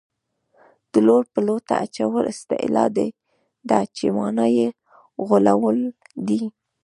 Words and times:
د 0.91 0.93
لور 1.07 1.23
په 1.33 1.39
لوټه 1.47 1.73
اچول 1.85 2.25
اصطلاح 2.33 2.87
ده 3.69 3.79
چې 3.95 4.05
مانا 4.17 4.45
یې 4.57 4.67
غولول 5.27 5.79
دي 6.27 6.41